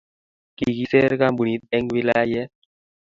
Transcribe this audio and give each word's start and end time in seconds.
kikiser 0.57 1.11
kampunit 1.21 1.61
eng' 1.75 1.91
wilayet 1.95 2.49